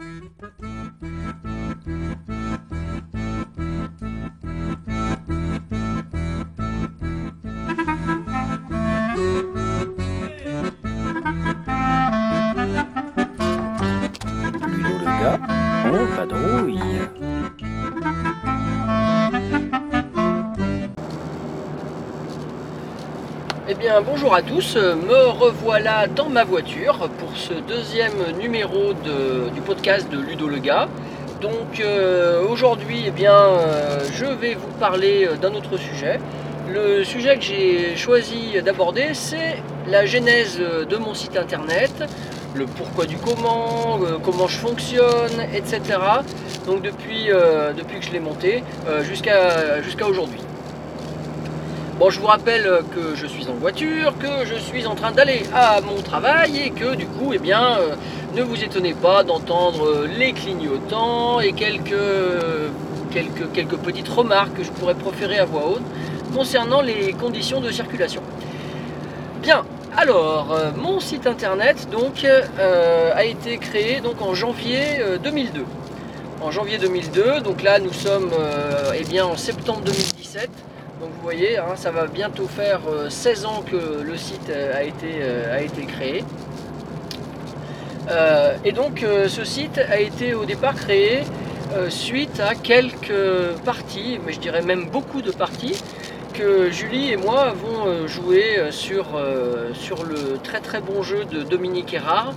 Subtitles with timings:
[0.00, 1.19] Thank you.
[24.04, 30.18] Bonjour à tous, me revoilà dans ma voiture pour ce deuxième numéro du podcast de
[30.18, 30.86] Ludo le gars.
[31.40, 36.20] Donc euh, aujourd'hui eh bien euh, je vais vous parler euh, d'un autre sujet.
[36.68, 42.04] Le sujet que j'ai choisi d'aborder c'est la genèse de mon site internet,
[42.54, 45.80] le pourquoi du comment, comment je fonctionne, etc.
[46.66, 48.62] Donc depuis, que je l'ai monté
[49.02, 50.40] jusqu'à aujourd'hui.
[52.00, 55.42] Bon, je vous rappelle que je suis en voiture, que je suis en train d'aller
[55.54, 57.94] à mon travail et que du coup, eh bien, euh,
[58.34, 61.92] ne vous étonnez pas d'entendre les clignotants et quelques,
[63.10, 65.82] quelques, quelques petites remarques que je pourrais proférer à voix haute
[66.34, 68.22] concernant les conditions de circulation.
[69.42, 75.18] Bien, alors, euh, mon site internet donc, euh, a été créé donc, en janvier euh,
[75.18, 75.66] 2002.
[76.40, 78.30] En janvier 2002, donc là nous sommes
[78.98, 80.48] eh bien, en septembre 2017.
[81.00, 84.76] Donc vous voyez, hein, ça va bientôt faire euh, 16 ans que le site euh,
[84.76, 86.24] a été, euh, a été créé.
[88.10, 91.20] Euh, et donc euh, ce site a été au départ créé
[91.74, 95.82] euh, suite à quelques parties, mais je dirais même beaucoup de parties,
[96.34, 101.02] que Julie et moi avons euh, joué euh, sur, euh, sur le très très bon
[101.02, 102.34] jeu de Dominique Erard,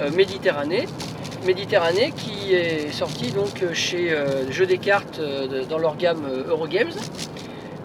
[0.00, 0.86] euh, Méditerranée.
[1.44, 6.48] Méditerranée qui est sorti donc chez euh, Jeux des cartes euh, dans leur gamme euh,
[6.48, 6.92] Eurogames.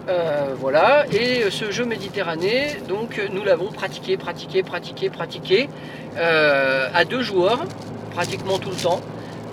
[0.08, 5.68] Euh, voilà, et ce jeu Méditerranée, donc nous l'avons pratiqué, pratiqué, pratiqué, pratiqué
[6.16, 7.60] euh, à deux joueurs,
[8.12, 9.00] pratiquement tout le temps.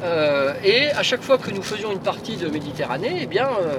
[0.04, 3.76] Euh, et à chaque fois que nous faisions une partie de Méditerranée, eh bien, euh,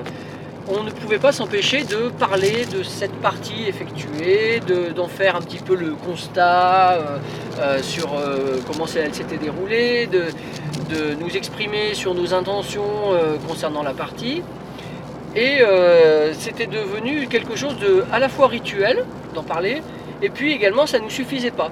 [0.68, 5.40] on ne pouvait pas s'empêcher de parler de cette partie effectuée, de- d'en faire un
[5.40, 7.18] petit peu le constat euh,
[7.58, 10.26] euh, sur euh, comment elle s'était déroulée, de,
[11.20, 14.42] nous exprimer sur nos intentions euh, concernant la partie.
[15.36, 19.04] Et euh, c'était devenu quelque chose de à la fois rituel
[19.34, 19.80] d'en parler,
[20.22, 21.70] et puis également ça ne nous suffisait pas.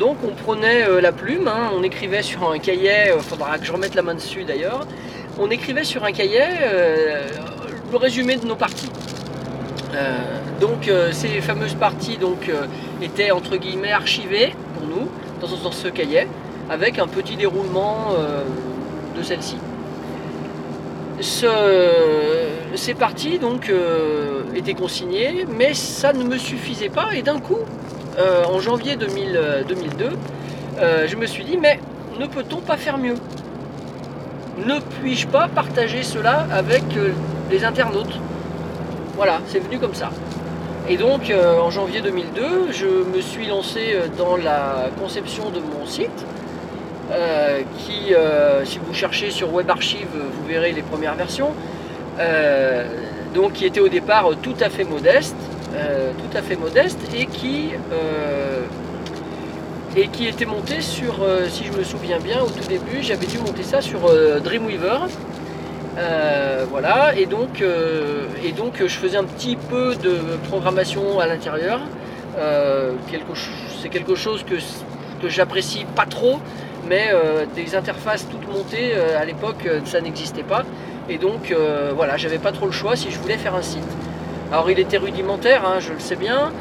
[0.00, 3.64] Donc on prenait euh, la plume, hein, on écrivait sur un cahier, il faudra que
[3.64, 4.86] je remette la main dessus d'ailleurs,
[5.38, 7.26] on écrivait sur un cahier euh,
[7.92, 8.90] le résumé de nos parties.
[9.94, 10.18] Euh,
[10.60, 12.66] donc euh, ces fameuses parties donc, euh,
[13.00, 15.08] étaient entre guillemets archivées pour nous
[15.40, 16.26] dans, dans ce cahier,
[16.68, 18.42] avec un petit déroulement euh,
[19.16, 19.56] de celle-ci.
[21.20, 21.46] Ce-
[22.76, 27.08] ces parties donc euh, étaient consignées, mais ça ne me suffisait pas.
[27.14, 27.58] Et d'un coup,
[28.18, 30.10] euh, en janvier 2000, euh, 2002,
[30.80, 31.80] euh, je me suis dit mais
[32.20, 33.14] ne peut-on pas faire mieux?
[34.64, 36.82] Ne puis-je pas partager cela avec
[37.50, 38.18] les internautes?
[39.16, 40.10] Voilà, c'est venu comme ça.
[40.88, 46.24] Et donc en janvier 2002, je me suis lancé dans la conception de mon site.
[47.10, 51.52] Euh, qui, euh, si vous cherchez sur Web Archive, vous verrez les premières versions.
[52.18, 52.84] Euh,
[53.34, 55.36] donc qui était au départ tout à fait modeste,
[55.70, 57.70] tout à fait modeste et qui
[59.96, 61.14] et qui était monté sur,
[61.48, 64.00] si je me souviens bien, au tout début, j'avais dû monter ça sur
[64.42, 64.98] Dreamweaver.
[66.70, 67.62] Voilà, et donc,
[68.42, 70.16] et donc je faisais un petit peu de
[70.48, 71.80] programmation à l'intérieur.
[73.82, 74.54] C'est quelque chose que,
[75.22, 76.38] que j'apprécie pas trop,
[76.88, 80.64] mais euh, des interfaces toutes montées euh, à l'époque euh, ça n'existait pas.
[81.08, 81.54] Et donc
[81.96, 83.88] voilà, j'avais pas trop le choix si je voulais faire un site.
[84.52, 86.52] Alors il était rudimentaire, hein, je le sais bien,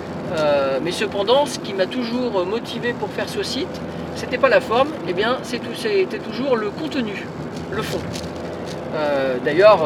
[0.82, 3.68] mais cependant ce qui m'a toujours motivé pour faire ce site,
[4.16, 7.26] c'était pas la forme, et bien c'est tout- c'était toujours le contenu,
[7.72, 8.00] le fond.
[9.44, 9.86] D'ailleurs,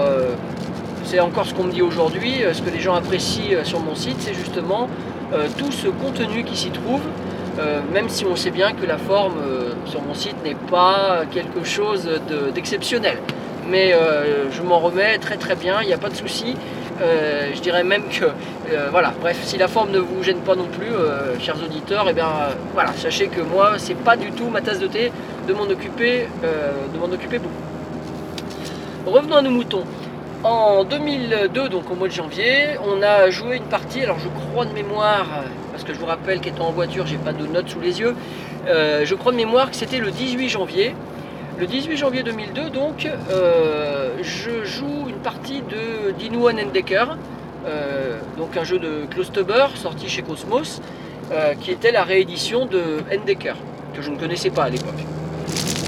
[1.05, 4.17] c'est encore ce qu'on me dit aujourd'hui, ce que les gens apprécient sur mon site,
[4.19, 4.87] c'est justement
[5.57, 7.01] tout ce contenu qui s'y trouve,
[7.59, 11.21] euh, même si on sait bien que la forme euh, sur mon site n'est pas
[11.31, 13.17] quelque chose de- d'exceptionnel.
[13.69, 16.55] Mais euh, je m'en remets très très bien, il n'y a pas de souci.
[17.55, 18.25] Je dirais même que,
[18.91, 20.91] voilà, bref, si la forme ne vous gêne pas non plus,
[21.39, 24.77] chers auditeurs, et bien euh, voilà, sachez que moi, c'est pas du tout ma tasse
[24.79, 25.11] de thé
[25.47, 26.27] de m'en occuper,
[26.93, 27.55] de m'en occuper beaucoup.
[29.07, 29.83] Revenons à nos moutons.
[30.43, 34.03] En 2002, donc au mois de janvier, on a joué une partie.
[34.03, 35.25] Alors je crois de mémoire,
[35.81, 38.15] parce que je vous rappelle qu'étant en voiture, j'ai pas de notes sous les yeux.
[38.67, 40.93] euh, je crois de mémoire que c'était le 18 janvier.
[41.57, 47.17] Le 18 janvier 2002, donc, euh, je joue une partie de Dinu Endecker,
[47.65, 50.81] euh, donc un jeu de Clostuber sorti chez Cosmos,
[51.61, 52.81] qui était la réédition de
[53.11, 53.55] Endecker,
[53.95, 55.01] que je ne connaissais pas à l'époque.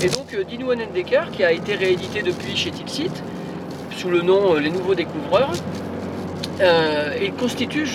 [0.03, 3.11] Et donc Dino Decker, qui a été réédité depuis chez Tilsit,
[3.91, 5.51] sous le nom Les Nouveaux Découvreurs,
[6.61, 7.87] et constitue,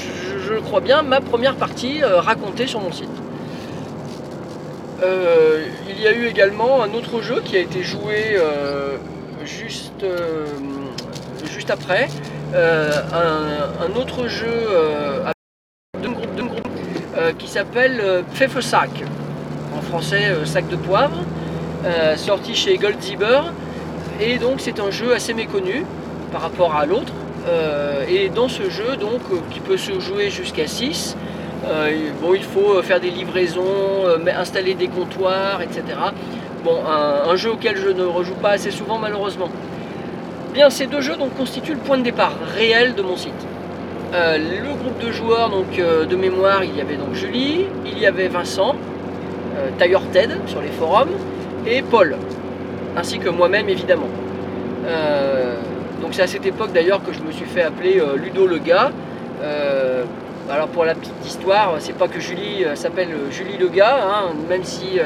[0.49, 3.09] je crois bien, ma première partie euh, racontée sur mon site.
[5.03, 8.97] Euh, il y a eu également un autre jeu qui a été joué euh,
[9.45, 10.05] juste,
[11.53, 12.09] juste après.
[12.55, 14.49] Un, autre jeu
[17.39, 18.91] qui s'appelle euh, Pfeffersack,
[19.77, 21.19] en français sac de poivre,
[22.17, 23.43] sorti chez Goldzieber.
[24.21, 25.85] Et donc c'est un jeu assez méconnu
[26.33, 27.13] par rapport à l'autre.
[27.49, 31.17] Euh, et dans ce jeu, donc, euh, qui peut se jouer jusqu'à 6,
[31.67, 33.63] euh, bon, il faut faire des livraisons,
[34.07, 35.83] euh, installer des comptoirs, etc.
[36.65, 39.49] Bon, un, jeu auquel je ne rejoue pas assez souvent malheureusement.
[40.53, 43.33] Bien, ces deux jeux donc, constituent le point de départ réel de mon site.
[44.15, 47.99] Euh, le groupe de joueurs donc, euh, de mémoire, il y avait donc Julie, il
[47.99, 48.75] y avait Vincent,
[49.57, 51.11] euh, Tiger Ted sur les forums,
[51.67, 52.17] et Paul,
[52.97, 54.09] ainsi que moi-même évidemment.
[56.01, 58.59] Donc c'est à cette époque d'ailleurs que je me suis fait appeler euh, Ludo le
[58.59, 58.93] gars.
[59.43, 60.05] Euh,
[60.51, 64.33] alors pour la petite histoire, c'est pas que Julie euh, s'appelle Julie le gars, hein,
[64.49, 64.99] même si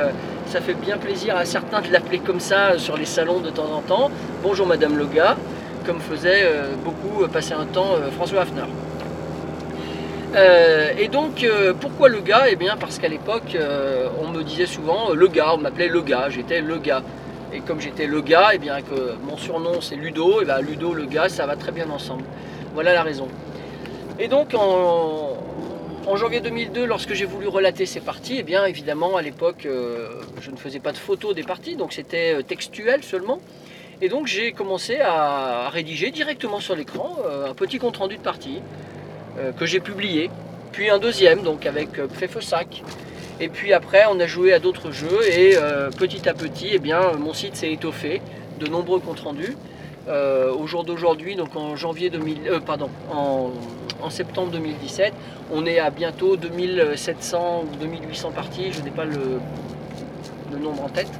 [0.46, 3.70] ça fait bien plaisir à certains de l'appeler comme ça sur les salons de temps
[3.74, 4.10] en temps.
[4.42, 5.36] Bonjour Madame le gars,
[5.86, 6.46] comme faisait
[6.84, 8.68] beaucoup passer un temps François Hafner.
[10.98, 11.46] Et donc,
[11.80, 12.44] pourquoi le gars?
[12.50, 13.56] Eh bien, parce qu'à l'époque,
[14.22, 17.02] on me disait souvent le gars, on m'appelait le gars, j'étais le gars.
[17.54, 20.94] Et comme j'étais le gars, et bien que mon surnom c'est Ludo, et bien Ludo
[20.94, 22.24] le gars, ça va très bien ensemble.
[22.74, 23.28] Voilà la raison.
[24.18, 25.36] Et donc, en,
[26.16, 30.08] janvier 2002, lorsque j'ai voulu relater ces parties, et bien évidemment, à l'époque, euh,
[30.40, 33.40] je ne faisais pas de photos des parties, donc c'était euh, textuel seulement.
[34.00, 38.22] Et donc, j'ai commencé à, rédiger directement sur l'écran euh, un petit compte rendu de
[38.22, 38.60] partie
[39.56, 40.28] que j'ai publié,
[40.72, 42.82] puis un deuxième, donc avec Pfeffersack.
[43.40, 46.78] Et puis après, on a joué à d'autres jeux et euh, petit à petit, eh
[46.78, 48.20] bien, mon site s'est étoffé
[48.60, 49.56] de nombreux comptes rendus.
[50.08, 53.50] Euh, au jour d'aujourd'hui, donc en janvier 2000, euh, pardon, en,
[54.10, 55.12] septembre 2017,
[55.52, 59.38] on est à bientôt 2700 ou 2800 parties, je n'ai pas le,
[60.52, 61.12] le nombre en tête,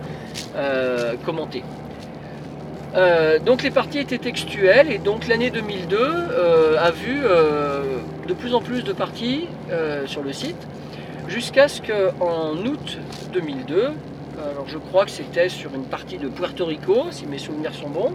[0.57, 1.63] euh, commentées.
[3.47, 7.21] Donc les parties étaient textuelles et donc l'année 2002 euh, a vu
[8.29, 9.47] de plus en plus de parties
[10.05, 10.69] sur le site
[11.33, 12.99] jusqu'à ce qu'en août
[13.33, 13.93] 2002,
[14.51, 17.89] alors je crois que c'était sur une partie de Puerto Rico si mes souvenirs sont
[17.89, 18.13] bons,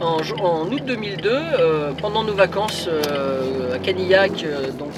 [0.00, 4.90] en, août 2002, euh, pendant nos vacances euh, à Canillac, euh, donc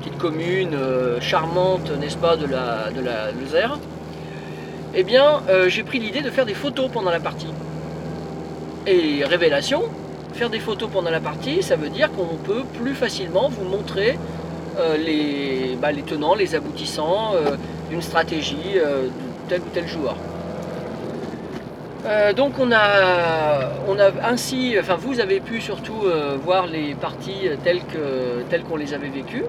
[0.00, 0.76] petite commune
[1.20, 3.30] charmante, n'est-ce pas, de la, de la
[4.94, 7.46] eh bien, j'ai pris l'idée de faire des photos pendant la partie.
[8.86, 9.84] Et révélation,
[10.34, 14.18] faire des photos pendant la partie, ça veut dire qu'on peut plus facilement vous montrer
[14.96, 17.56] les, bah, les tenants, les aboutissants euh,
[17.90, 19.08] d'une stratégie euh, de
[19.48, 20.16] tel ou tel joueur.
[22.04, 23.70] Euh, donc on a,
[24.24, 29.44] ainsi, enfin vous avez pu surtout euh, voir les parties telles qu'on les avait vécues,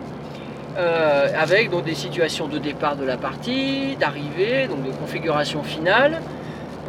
[0.77, 6.21] euh, avec donc des situations de départ de la partie, d'arrivée, donc de configuration finale,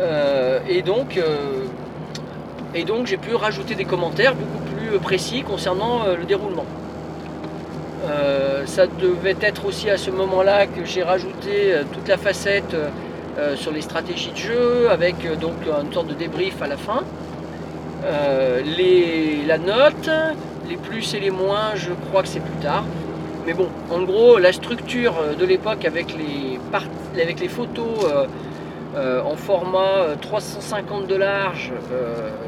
[0.00, 1.64] euh, et donc euh,
[3.04, 6.66] j'ai pu rajouter des commentaires beaucoup plus précis concernant euh, le déroulement.
[8.66, 12.88] Ça devait être aussi à ce moment-là que j'ai rajouté euh, toute la facette euh,
[13.38, 17.02] euh, sur les stratégies de jeu, avec donc une sorte de débrief à la fin.
[18.76, 20.10] Les, la note,
[20.68, 22.84] les plus et les moins, je crois que c'est plus tard.
[23.46, 26.60] Mais bon, en gros, la structure de l'époque avec les,
[27.20, 28.04] avec les photos
[28.96, 31.72] en format euh, 350 de large,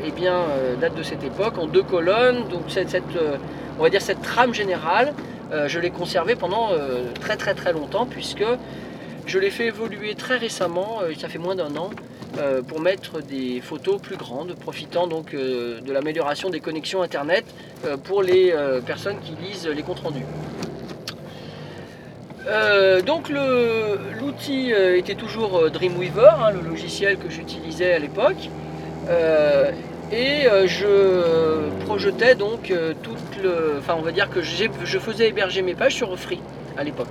[0.07, 0.45] eh bien,
[0.81, 2.45] date de cette époque, en deux colonnes.
[2.49, 2.97] Donc cette,
[3.79, 5.15] on va dire cette trame générale,
[5.53, 8.45] euh, je l'ai conservée pendant euh, très très très longtemps puisque
[9.27, 11.91] je l'ai fait évoluer très récemment, euh, ça fait moins d'un an,
[12.69, 17.47] pour mettre des photos plus grandes, profitant donc de l'amélioration des connexions internet
[18.05, 20.27] pour les personnes qui lisent les comptes rendus.
[23.07, 23.31] Donc
[24.21, 28.51] l'outil était toujours Dreamweaver, hein, le logiciel que j'utilisais à l'époque.
[30.13, 33.77] Et euh, je projetais donc euh, toute le.
[33.79, 36.41] Enfin, on va dire que je faisais héberger mes pages sur Free
[36.77, 37.09] à l'époque.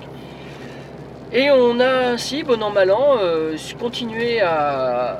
[1.33, 5.17] Et on a ainsi, bon an mal an, euh, continué à,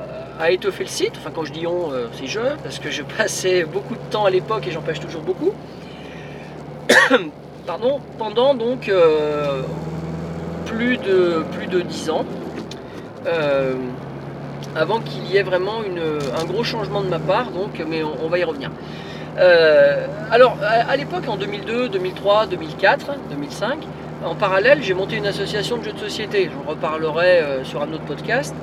[0.50, 1.13] étoffer le site.
[1.17, 4.29] Enfin, quand je dis on, c'est je, parce que je passais beaucoup de temps à
[4.29, 5.51] l'époque et j'en passe toujours beaucoup.
[7.65, 8.89] Pardon, pendant donc
[10.65, 12.25] plus, de, plus de 10 ans.
[14.75, 15.79] Avant qu'il y ait vraiment
[16.38, 18.69] un gros changement de ma part, donc, mais on, va y revenir.
[19.38, 23.79] Euh, alors, à, l'époque, en 2002, 2003, 2004, 2005,
[24.25, 26.50] en parallèle, j'ai monté une association de jeux de société.
[26.53, 28.53] J'en reparlerai euh, sur un autre podcast.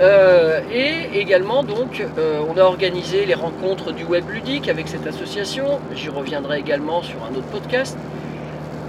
[0.00, 2.04] Euh, et également, donc,
[2.48, 5.78] on a organisé les rencontres du web ludique avec cette association.
[5.94, 7.96] J'y reviendrai également sur un autre podcast.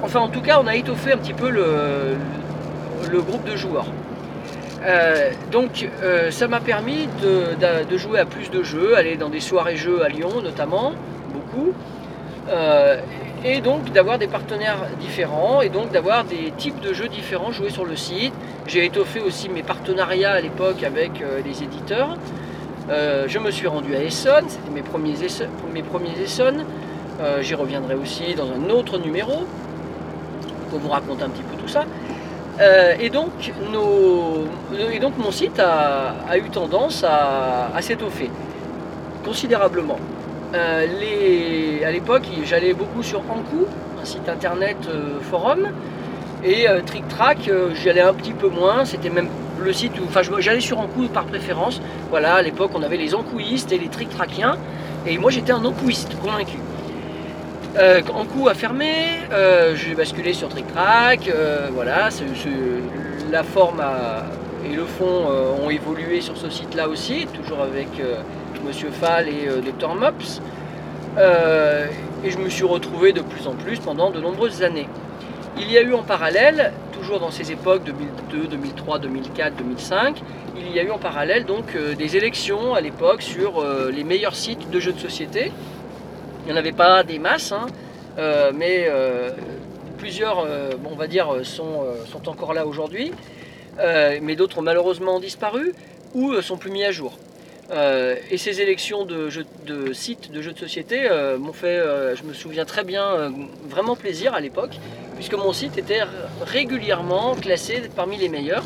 [0.01, 3.85] Enfin, en tout cas, on a étoffé un petit peu le groupe de joueurs.
[4.85, 9.39] Euh, donc, euh, ça m'a permis de, jouer à plus de jeux, aller dans des
[9.39, 10.93] soirées jeux à Lyon notamment,
[11.33, 11.73] beaucoup.
[12.49, 12.97] Euh,
[13.45, 17.69] et donc d'avoir des partenaires différents et donc d'avoir des types de jeux différents joués
[17.69, 18.33] sur le site.
[18.67, 21.11] J'ai étoffé aussi mes partenariats à l'époque avec
[21.43, 22.17] les éditeurs.
[22.89, 26.63] Je me suis rendu à Essonne, c'était mes premiers, Essonne- mes premiers Essonne.
[27.41, 29.45] J'y reviendrai aussi dans un autre numéro
[30.69, 31.83] pour vous raconter un petit peu tout ça.
[32.59, 33.31] Euh, et, donc,
[35.17, 38.29] mon site a, eu tendance à, s'étoffer
[39.25, 39.99] considérablement.
[40.53, 40.85] Euh,
[41.85, 43.65] à l'époque, j'allais beaucoup sur Ankou,
[44.01, 45.69] un site internet euh, forum,
[46.43, 48.83] et Trick Track, j'y allais un petit peu moins.
[48.83, 49.29] C'était même
[49.59, 51.81] le site où, enfin, j'allais sur Ankou par préférence.
[52.09, 54.57] Voilà, à l'époque, on avait les Ankouistes et les Trick Trackiens,
[55.07, 56.57] et moi, j'étais un Ankouiste convaincu.
[57.75, 58.93] Euh, Ankou a fermé,
[59.31, 62.09] euh, j'ai basculé sur Trick Track, euh, voilà,
[63.31, 63.81] la forme
[64.63, 65.25] et le fond
[65.63, 67.87] ont évolué sur ce site-là aussi, toujours avec
[68.63, 70.39] Monsieur Fall et Dr Mops.
[72.23, 74.87] Et je me suis retrouvé de plus en plus pendant de nombreuses années.
[75.57, 80.21] Il y a eu en parallèle, toujours dans ces époques 2002, 2003, 2004, 2005,
[80.55, 84.69] il y a eu en parallèle donc des élections à l'époque sur les meilleurs sites
[84.69, 85.51] de jeux de société.
[86.43, 87.67] Il n'y en avait pas des masses, hein,
[88.17, 89.29] euh, mais euh,
[89.97, 91.85] plusieurs, euh, on va dire, sont,
[92.25, 93.11] encore là aujourd'hui,
[94.21, 95.73] mais d'autres ont malheureusement disparu
[96.13, 97.17] ou sont plus mis à jour.
[98.29, 99.29] Et ces élections de,
[99.93, 101.09] sites de jeux de société
[101.39, 101.81] m'ont fait,
[102.15, 103.33] je me souviens très bien,
[103.67, 104.77] vraiment plaisir à l'époque,
[105.15, 106.01] puisque mon site était
[106.45, 108.65] régulièrement classé parmi les meilleurs.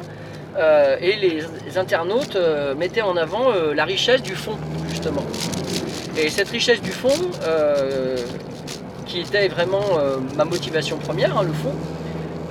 [0.99, 2.37] Et les, internautes
[2.77, 4.57] mettaient en avant la richesse du fond,
[4.89, 5.23] justement.
[6.17, 7.09] Et cette richesse du fond,
[7.43, 8.17] euh,
[9.05, 11.73] qui était vraiment euh, ma motivation première, hein, le fond,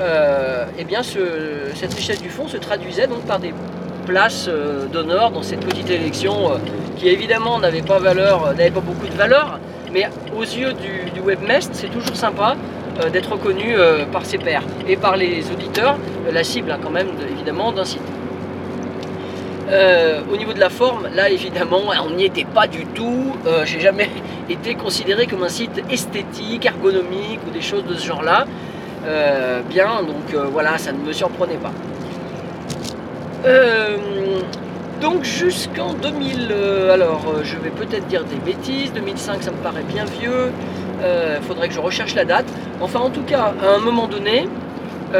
[0.01, 3.53] euh, eh bien ce- cette richesse du fond se traduisait donc par des
[4.07, 6.53] places euh, d'honneur dans cette petite élection
[6.97, 7.99] qui évidemment n'avait pas
[8.81, 9.59] beaucoup de valeur,
[9.93, 10.09] mais
[10.39, 12.57] aux yeux du, webmest, c'est toujours sympa
[13.13, 13.75] d'être reconnu
[14.13, 15.97] par ses pairs et par les auditeurs,
[16.33, 18.01] la cible hein, quand même de- évidemment d'un site.
[19.69, 23.33] Euh, au niveau de la forme, là évidemment, on n'y était pas du tout.
[23.47, 24.09] Euh, J'ai jamais
[24.49, 28.47] été considéré comme un site esthétique, ergonomique ou des choses de ce genre-là.
[29.07, 31.73] Euh, bien, donc voilà, ça ne me surprenait pas.
[35.01, 39.85] Donc jusqu'en 2000, euh, alors je vais peut-être dire des bêtises, 2005 ça me paraît
[39.87, 40.51] bien vieux,
[41.03, 42.47] il faudrait que je recherche la date.
[42.81, 44.49] Enfin en tout cas, à un moment donné,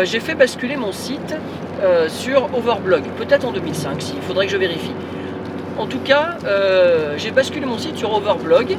[0.03, 1.37] j'ai fait basculer mon site
[1.83, 4.95] euh, sur Overblog, peut-être en 2005, il faudrait que je vérifie.
[5.79, 8.79] En tout cas, euh, j'ai basculé mon site sur Overblog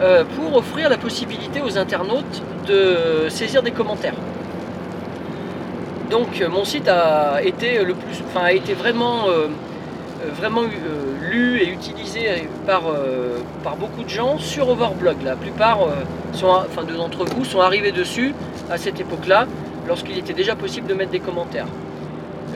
[0.00, 4.14] euh, pour offrir la possibilité aux internautes de saisir des commentaires.
[6.10, 9.26] Donc mon site a été le plus, enfin a été vraiment,
[11.30, 12.82] lu et utilisé par,
[13.78, 15.16] beaucoup de gens sur Overblog.
[15.22, 15.80] La plupart
[16.32, 18.34] sont, enfin de d'entre vous sont arrivés dessus
[18.70, 19.46] à cette époque-là,
[19.86, 21.66] lorsqu'il était déjà possible de mettre des commentaires.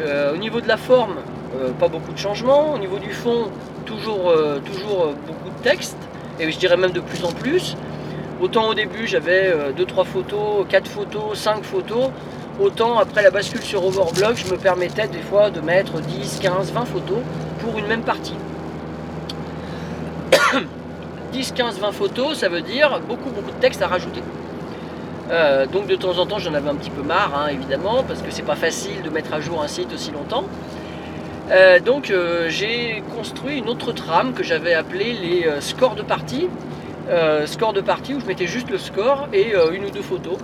[0.00, 1.16] Euh, au niveau de la forme,
[1.56, 2.72] euh, pas beaucoup de changements.
[2.74, 3.50] Au niveau du fond,
[3.86, 5.96] toujours, euh, toujours beaucoup de texte,
[6.40, 7.76] et je dirais même de plus en plus.
[8.40, 12.10] Autant au début j'avais 2-3 photos, 4 photos, 5 photos,
[12.60, 16.72] autant après la bascule sur Overblog, je me permettais des fois de mettre 10, 15,
[16.72, 17.18] 20 photos
[17.60, 18.34] pour une même partie.
[21.32, 24.20] 10, 15, 20 photos, ça veut dire beaucoup, beaucoup de texte à rajouter.
[25.30, 28.20] Euh, donc de temps en temps, j'en avais un petit peu marre, hein, évidemment, parce
[28.20, 30.44] que c'est pas facile de mettre à jour un site aussi longtemps.
[31.50, 36.48] Euh, donc euh, j'ai construit une autre trame que j'avais appelée les scores de partie.
[37.44, 40.38] Score de partie où je mettais juste le score et une ou deux photos.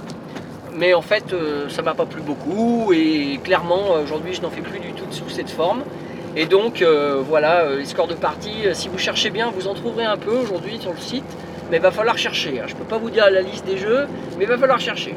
[0.75, 1.35] Mais en fait,
[1.69, 5.31] ça m'a pas plu beaucoup et clairement, aujourd'hui, je n'en fais plus du tout sous
[5.31, 5.81] cette forme.
[6.37, 6.85] Et donc,
[7.27, 10.79] voilà, les scores de partie, si vous cherchez bien, vous en trouverez un peu aujourd'hui
[10.79, 11.25] sur le site,
[11.71, 12.61] mais il va falloir chercher.
[12.61, 12.65] hein.
[12.67, 15.15] Je ne peux pas vous dire la liste des jeux, mais il va falloir chercher.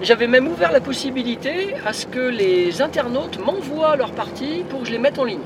[0.00, 4.86] J'avais même ouvert la possibilité à ce que les internautes m'envoient leurs parties pour que
[4.86, 5.40] je les mette en ligne.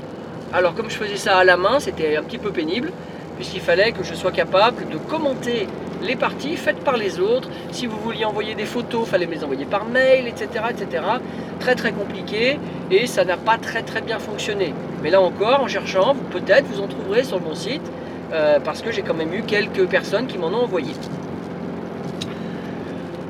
[0.53, 2.91] Alors, comme je faisais ça à la main, c'était un petit peu pénible,
[3.35, 5.67] puisqu'il fallait que je sois capable de commenter
[6.03, 7.49] les parties faites par les autres.
[7.71, 11.03] Si vous vouliez envoyer des photos, il fallait me les envoyer par mail, etc., etc.
[11.59, 12.59] Très très compliqué
[12.91, 14.73] et ça n'a pas très très bien fonctionné.
[15.01, 17.81] Mais là encore, en cherchant, peut-être vous en trouverez sur mon site
[18.33, 20.93] euh, parce que j'ai quand même eu quelques personnes qui m'en ont envoyé.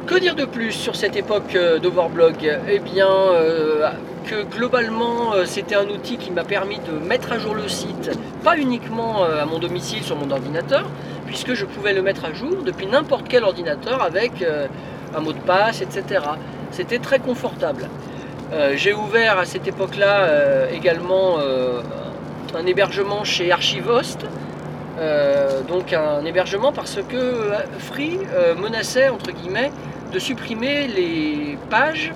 [0.08, 2.60] Que dire de plus sur cette époque euh, d'Overblog?
[2.70, 3.90] Eh bien, euh,
[4.26, 8.58] que globalement, c'était un outil qui m'a permis de mettre à jour le site, pas
[8.58, 10.86] uniquement à mon domicile sur mon ordinateur,
[11.26, 14.32] puisque je pouvais le mettre à jour depuis n'importe quel ordinateur avec
[15.14, 16.24] un mot de passe, etc.
[16.72, 17.90] C'était très confortable.
[18.76, 21.40] J'ai ouvert à cette époque-là également
[22.56, 24.26] un hébergement chez Archivost.
[25.00, 29.72] Euh, donc un hébergement parce que euh, Free euh, menaçait entre guillemets
[30.12, 32.14] de supprimer les pages,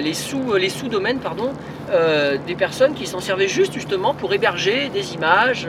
[0.00, 1.52] les sous les sous-domaines pardon,
[2.46, 5.68] des personnes qui s'en servaient juste justement pour héberger des images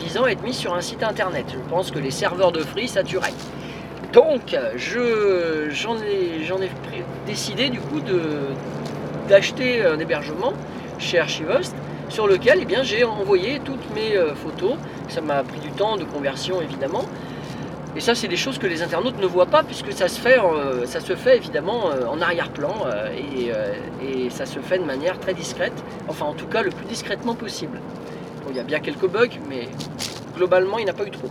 [0.00, 1.46] visant à être mises sur un site internet.
[1.52, 3.34] Je pense que les serveurs de Free saturaient.
[4.12, 6.70] Donc je j'en ai j'en ai
[7.26, 8.00] décidé du coup
[9.28, 10.52] d'acheter un hébergement
[10.98, 11.74] chez Archivost
[12.08, 14.74] sur lequel eh j'ai envoyé toutes mes photos.
[15.08, 17.04] Ça m'a pris du temps de conversion évidemment.
[17.96, 20.38] Et ça, c'est des choses que les internautes ne voient pas puisque ça se fait,
[20.38, 23.08] euh, ça se fait évidemment euh, en arrière-plan euh,
[24.02, 25.72] et, ça se fait de manière très discrète.
[26.06, 27.80] Enfin, en tout cas, le plus discrètement possible.
[28.50, 29.68] Il y a bien quelques bugs, mais
[30.36, 31.28] globalement, il n'y a pas eu trop.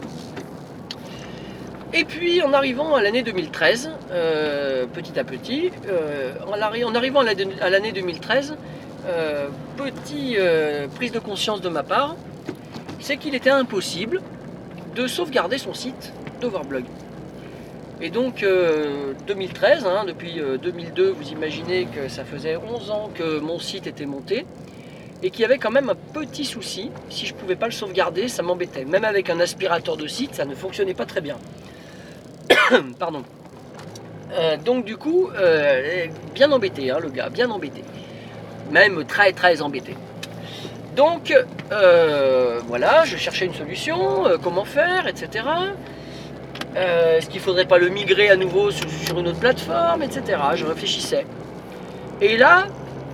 [1.94, 5.72] Et puis, en arrivant à l'année 2013, euh, petit à petit,
[6.52, 7.32] en, arri- en arrivant à la-
[7.62, 8.58] à l'année 2013,
[9.08, 10.38] euh, petite
[10.96, 12.16] prise de conscience de ma part,
[13.00, 14.22] c'est qu'il était impossible
[14.96, 16.86] de sauvegarder son site d'Overblog.
[18.00, 23.10] Et donc euh, 2013, hein, depuis euh, 2002, vous imaginez que ça faisait 11 ans
[23.14, 24.46] que mon site était monté
[25.24, 26.92] et qu'il y avait quand même un petit souci.
[27.10, 28.86] Si je ne pouvais pas le sauvegarder, ça m'embêtait.
[28.86, 31.38] Même avec un aspirateur de site, ça ne fonctionnait pas très bien.
[33.00, 33.24] Pardon.
[34.34, 37.84] Euh, donc du coup, euh, bien embêté, hein, le gars, bien embêté.
[38.72, 39.96] Même très très embêté.
[40.98, 41.32] Donc
[41.72, 45.46] euh, voilà, je cherchais une solution, euh, comment faire, etc.
[46.76, 50.40] Euh, Est-ce qu'il faudrait pas le migrer à nouveau sur, sur une autre plateforme, etc.
[50.56, 51.28] Je réfléchissais.
[52.20, 52.66] Et là,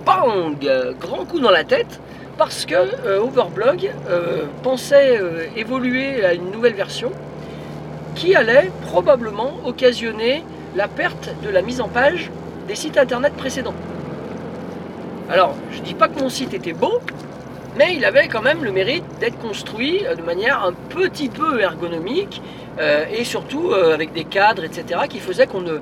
[0.06, 0.66] bang
[0.98, 2.00] Grand coup dans la tête,
[2.38, 3.90] parce que Overblog
[4.62, 5.20] pensait
[5.54, 7.12] évoluer à une nouvelle version
[8.14, 10.42] qui allait probablement occasionner
[10.74, 12.30] la perte de la mise en page
[12.66, 13.74] des sites internet précédents.
[15.30, 17.00] Alors, je dis pas que mon site était beau,
[17.76, 21.60] mais il avait quand même le mérite d'être construit euh, de manière un petit peu
[21.60, 22.40] ergonomique
[22.78, 25.78] euh, et surtout euh, avec des cadres, etc., qui faisaient qu'on ne.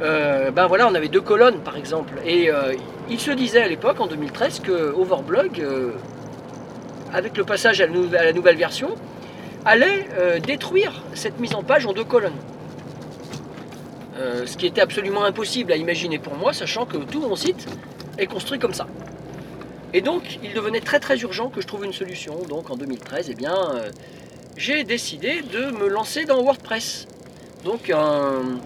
[0.00, 2.14] ben voilà, on avait deux colonnes par exemple.
[2.26, 2.50] Et
[3.08, 5.62] il se disait à l'époque, en 2013, que Overblog,
[7.12, 8.90] avec le passage à la, nouvelle version,
[9.64, 10.08] allait
[10.42, 12.40] détruire cette mise en page en deux colonnes.
[14.44, 17.66] Ce qui était absolument impossible à imaginer pour moi, sachant que tout mon site
[18.18, 18.86] est construit comme ça.
[19.94, 22.34] Et donc, il devenait très très urgent que je trouve une solution.
[22.48, 23.90] Donc, en 2013, eh bien, euh,
[24.56, 27.06] j'ai décidé de me lancer dans WordPress.
[27.62, 28.58] Donc, un,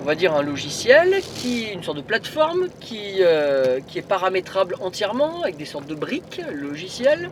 [0.00, 5.42] on va dire un logiciel qui une sorte de plateforme qui, euh, est paramétrable entièrement
[5.42, 7.30] avec des sortes de briques logicielles,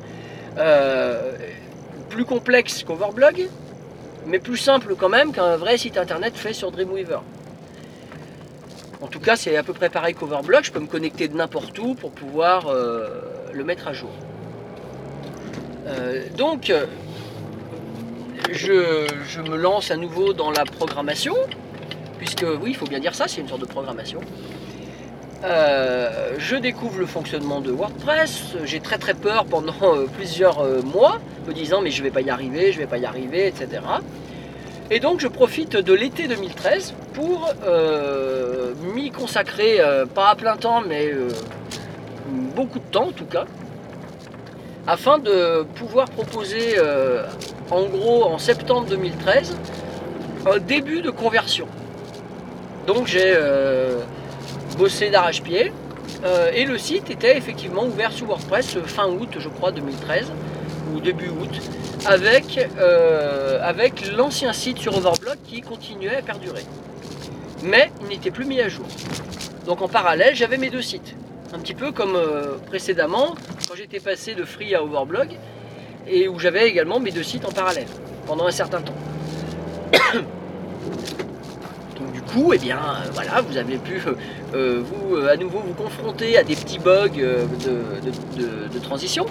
[0.58, 1.32] euh,
[2.10, 3.48] plus complexe qu'Overblog,
[4.28, 7.18] mais plus simple quand même qu'un vrai site internet fait sur Dreamweaver.
[9.02, 10.62] En tout cas, c'est à peu près pareil qu'Overblog.
[10.62, 13.08] Je peux me connecter de n'importe où pour pouvoir euh,
[13.52, 14.10] le mettre à jour.
[15.86, 16.86] Euh, donc, euh,
[18.52, 21.34] je, me lance à nouveau dans la programmation,
[22.18, 24.20] puisque oui, il faut bien dire ça, c'est une sorte de programmation.
[25.42, 28.54] Je découvre le fonctionnement de WordPress.
[28.64, 29.72] J'ai très très peur pendant
[30.14, 33.46] plusieurs mois, me disant mais je vais pas y arriver, je vais pas y arriver,
[33.46, 33.80] etc.
[34.92, 40.56] Et donc je profite de l'été 2013 pour euh, m'y consacrer, euh, pas à plein
[40.56, 41.28] temps, mais euh,
[42.56, 43.44] beaucoup de temps en tout cas,
[44.88, 46.74] afin de pouvoir proposer
[47.70, 49.56] en gros en septembre 2013
[50.46, 51.68] un début de conversion.
[52.88, 53.36] Donc j'ai
[54.76, 55.72] bossé d'arrache-pied
[56.54, 60.32] et le site était effectivement ouvert sous WordPress fin août, je crois, 2013
[60.98, 61.60] début août,
[62.06, 66.64] avec, euh, avec l'ancien site sur Overblog qui continuait à perdurer.
[67.62, 68.86] Mais il n'était plus mis à jour.
[69.66, 71.14] Donc en parallèle, j'avais mes deux sites.
[71.52, 73.34] Un petit peu comme euh, précédemment,
[73.68, 75.36] quand j'étais passé de Free à Overblog,
[76.08, 77.86] et où j'avais également mes deux sites en parallèle,
[78.26, 78.94] pendant un certain temps.
[81.98, 84.00] Donc du coup, eh bien, euh, voilà, vous avez pu
[84.52, 89.26] vous à nouveau vous confronter à des petits bugs de transition.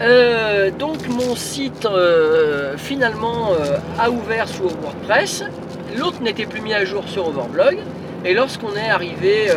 [0.00, 5.44] Euh, donc mon site euh, finalement euh, a ouvert sous WordPress,
[5.96, 7.78] l'autre n'était plus mis à jour sur Overblog,
[8.24, 9.48] et lorsqu'on est arrivé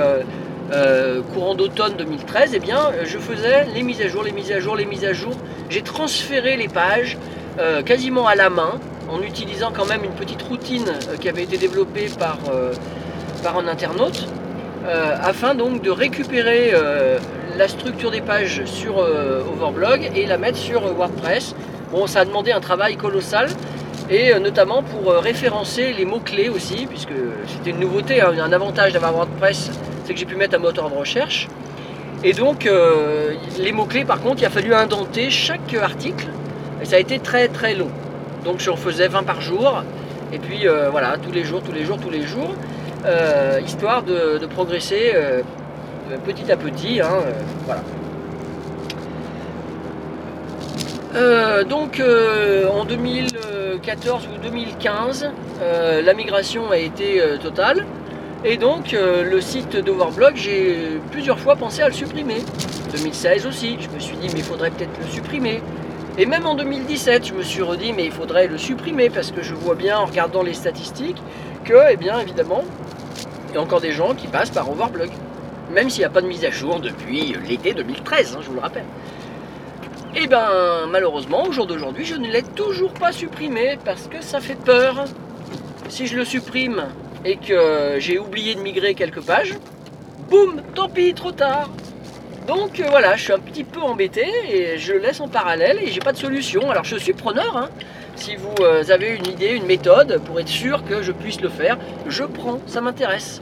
[1.34, 4.76] courant d'automne 2013, eh bien je faisais les mises à jour, les mises à jour,
[4.76, 5.34] les mises à jour.
[5.70, 7.18] J'ai transféré les pages
[7.86, 12.08] quasiment à la main en utilisant quand même une petite routine qui avait été développée
[12.20, 14.28] par un internaute,
[14.88, 17.20] euh, afin donc de récupérer euh,
[17.58, 21.56] la structure des pages sur euh, Overblog et la mettre sur WordPress.
[21.92, 23.50] Bon, ça a demandé un travail colossal
[24.10, 27.12] et notamment pour référencer les mots-clés aussi, puisque
[27.48, 29.72] c'était une nouveauté, hein, un avantage d'avoir WordPress,
[30.06, 31.50] c'est que j'ai pu mettre un moteur de recherche.
[32.24, 32.70] Et donc,
[33.60, 36.28] les mots-clés, par contre, il a fallu indenter chaque article,
[36.82, 37.90] et ça a été très très long.
[38.46, 39.84] Donc, j'en faisais 20 par jour,
[40.32, 42.56] et puis voilà, tous les jours, tous les jours, tous les jours,
[43.08, 45.42] euh, histoire de, de progresser euh,
[46.26, 47.02] petit à petit.
[47.02, 47.32] hein, euh,
[47.66, 47.82] voilà.
[51.64, 52.00] Donc
[52.72, 55.30] en 2014 ou 2015,
[55.62, 57.86] euh, la migration a été totale.
[58.46, 62.44] Et donc le site d'Overblog, j'ai plusieurs fois pensé à le supprimer.
[62.92, 65.62] 2016 aussi, je me suis dit mais il faudrait peut-être le supprimer.
[66.20, 69.42] Et même en 2017, je me suis redit mais il faudrait le supprimer parce que
[69.42, 71.22] je vois bien en regardant les statistiques
[71.64, 72.64] que, eh bien évidemment,
[73.56, 75.10] a encore des gens qui passent par Overblog.
[75.72, 78.56] Même s'il n'y a pas de mise à jour depuis l'été 2013, hein, je vous
[78.56, 78.86] le rappelle.
[80.16, 84.40] Et ben malheureusement, au jour d'aujourd'hui, je ne l'ai toujours pas supprimé parce que ça
[84.40, 85.06] fait peur.
[85.90, 86.86] Si je le supprime
[87.24, 89.54] et que j'ai oublié de migrer quelques pages,
[90.30, 91.70] boum, tant pis, trop tard.
[92.48, 95.88] Donc euh, voilà, je suis un petit peu embêté et je laisse en parallèle et
[95.88, 96.72] j'ai pas de solution.
[96.72, 97.56] Alors je suis preneur.
[97.58, 97.70] hein.
[98.18, 101.50] Si vous euh, avez une idée, une méthode pour être sûr que je puisse le
[101.50, 101.78] faire,
[102.08, 103.42] je prends, ça m'intéresse.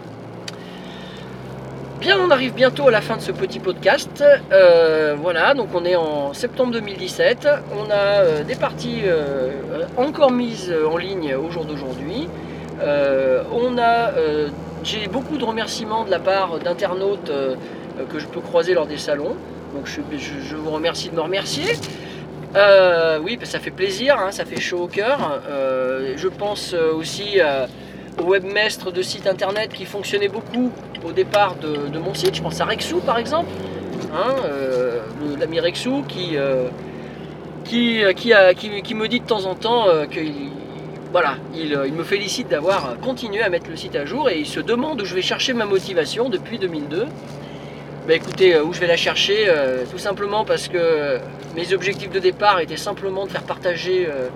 [2.02, 4.22] Bien, on arrive bientôt à la fin de ce petit podcast.
[4.52, 7.48] Euh, voilà, donc on est en septembre 2017.
[7.74, 9.04] On a euh, des parties
[9.96, 12.28] encore mises en ligne au jour d'aujourd'hui.
[12.82, 14.12] On a,
[14.84, 17.32] j'ai beaucoup de remerciements de la part d'internautes
[18.10, 19.38] que je peux croiser lors des salons.
[19.74, 21.76] Donc je vous remercie de me remercier.
[22.56, 25.42] Euh, oui, ça fait plaisir, hein, ça fait chaud au cœur.
[25.50, 27.68] Euh, je pense euh, aussi euh,
[28.18, 30.72] au webmestre de site internet qui fonctionnait beaucoup
[31.06, 32.36] au départ de, mon site.
[32.36, 33.50] Je pense à Rexou par exemple,
[34.14, 34.36] hein,
[35.38, 36.38] l'ami Rexou qui,
[38.96, 40.52] me dit de temps en temps euh, que il-
[41.12, 44.46] voilà, il, il me félicite d'avoir continué à mettre le site à jour et il
[44.46, 47.06] se demande où je vais chercher ma motivation depuis 2002.
[48.08, 51.18] Bah écoutez, euh, où je vais la chercher euh, Tout simplement parce que
[51.56, 54.30] mes objectifs de départ étaient simplement de faire partager euh,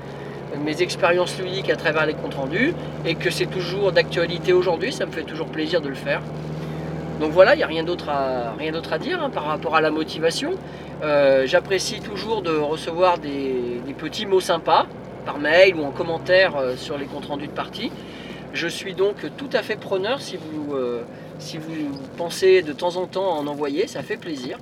[0.65, 2.73] mes expériences ludiques à travers les comptes rendus
[3.05, 6.21] et que c'est toujours d'actualité aujourd'hui, ça me fait toujours plaisir de le faire.
[7.19, 9.91] Donc voilà, il n'y a rien d'autre à, à dire hein, par rapport à la
[9.91, 10.53] motivation.
[11.03, 14.87] Euh, J'apprécie toujours de recevoir des, des petits mots sympas
[15.27, 17.91] par mail ou en commentaire euh, sur les comptes rendus de partie.
[18.53, 21.03] Je suis donc tout à fait preneur si vous, euh,
[21.39, 24.59] si vous pensez de temps en temps en envoyer, ça fait plaisir.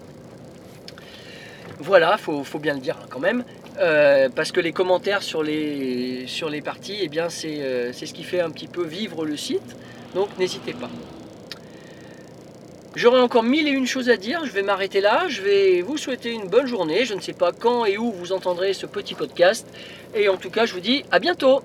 [1.80, 3.44] Voilà, faut, faut bien le dire quand même,
[3.80, 6.26] euh, parce que les commentaires sur les,
[6.64, 9.76] parties, eh bien c'est euh, c'est ce qui fait un petit peu vivre le site,
[10.16, 10.90] donc n'hésitez pas.
[12.96, 15.98] J'aurai encore mille et une choses à dire, je vais m'arrêter là, je vais vous
[15.98, 19.14] souhaiter une bonne journée, je ne sais pas quand et où vous entendrez ce petit
[19.14, 19.68] podcast,
[20.16, 21.62] et en tout cas je vous dis à bientôt